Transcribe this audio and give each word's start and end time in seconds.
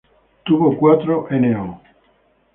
Tuvo 0.45 0.75
cuatro 0.77 1.27
No. 1.29 1.79